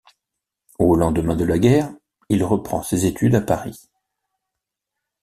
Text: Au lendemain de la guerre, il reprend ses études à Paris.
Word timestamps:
Au 0.79 0.95
lendemain 0.95 1.35
de 1.35 1.45
la 1.45 1.59
guerre, 1.59 1.93
il 2.29 2.43
reprend 2.43 2.81
ses 2.81 3.05
études 3.05 3.35
à 3.35 3.41
Paris. 3.41 3.87